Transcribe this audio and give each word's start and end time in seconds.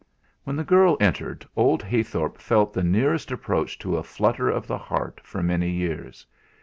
When 0.45 0.55
the 0.55 0.63
girl 0.63 0.97
entered 0.99 1.45
old 1.55 1.83
Heythorp 1.83 2.39
felt 2.39 2.73
the 2.73 2.83
nearest 2.83 3.29
approach 3.31 3.77
to 3.77 3.97
a 3.97 4.03
flutter 4.03 4.49
of 4.49 4.65
the 4.65 4.79
heart 4.79 5.21
for 5.23 5.43
many 5.43 5.69
years. 5.69 6.25